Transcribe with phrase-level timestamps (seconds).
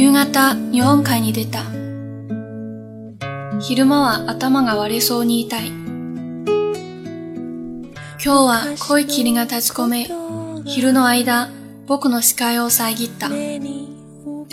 [0.00, 1.62] 夕方、日本海に出た。
[3.60, 5.66] 昼間は頭が割れそうに痛い。
[5.66, 5.76] 今
[8.18, 10.08] 日は濃い霧が立ち込め、
[10.64, 11.50] 昼の間、
[11.86, 13.28] 僕の視界を遮った。
[13.28, 13.60] で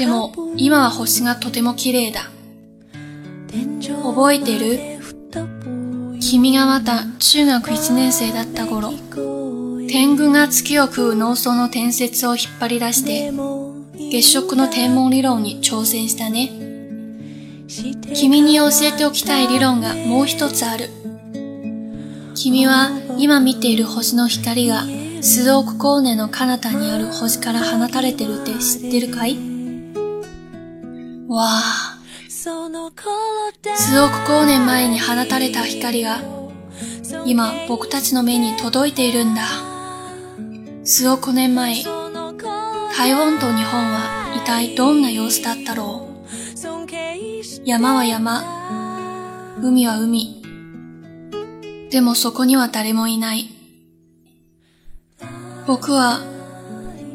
[0.06, 2.30] も、今は星がとても綺麗だ。
[4.04, 5.00] 覚えてる？
[6.20, 8.92] 君がまた中学1年生だった頃、
[9.88, 13.32] 天狗が月を食う農村の伝説を引っ張り出して、
[13.98, 16.50] 月食の天文理論に挑戦したね。
[18.16, 20.90] 君に教えておきたい理論がもう一つある。
[22.36, 24.86] 君は今見ている星の光が
[25.22, 29.38] 数億光年の彼方にある星から放たれてるって知ってるかい？
[31.28, 31.94] わあ。
[32.40, 32.50] 数
[34.00, 36.22] 億光年前に放たれた光が
[37.26, 39.42] 今僕たちの目に届いているんだ。
[40.86, 41.84] 数億年前、
[42.98, 46.18] 台湾と日本は一体どんな様子だったろう？
[47.64, 48.42] 山は山、
[49.62, 50.42] 海は海。
[51.92, 53.50] でもそこには誰もいない。
[55.68, 56.22] 僕は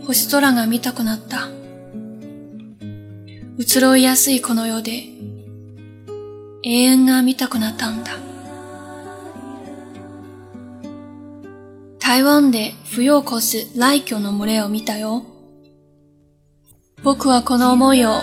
[0.07, 1.49] 星空が見たくなった。
[3.59, 5.03] 移ろいやすいこの世で
[6.63, 8.13] 永遠が見たくなったんだ。
[11.99, 15.27] 台湾で冬を越す来居の群れを見たよ。
[17.05, 18.20] 僕はこの思いを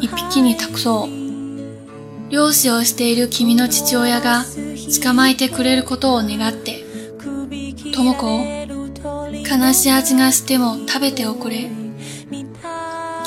[0.00, 2.30] 一匹に託そう。
[2.30, 4.44] 漁師をしている君の父親が
[5.02, 6.84] 捕まえてくれることを願って。
[7.90, 8.26] 智子、
[9.48, 11.70] 悲しい味がしても食べておくれ。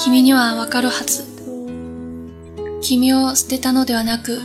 [0.03, 1.23] 君にはわかるはず。
[2.81, 4.39] 君を捨てたのではなく、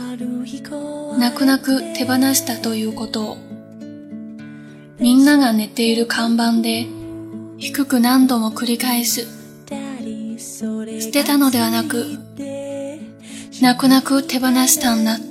[1.19, 3.37] 泣く泣く手放したということを。
[4.99, 6.87] みんなが寝ている看板で
[7.59, 9.36] 低く何度も繰り返す。
[11.07, 12.05] 捨てたのではなく、
[13.61, 15.23] 泣く泣く手放したんだと。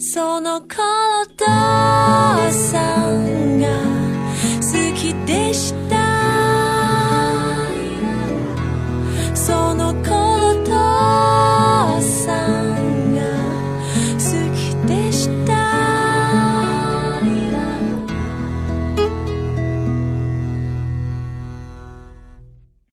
[0.00, 1.44] その子お父
[2.50, 3.06] さ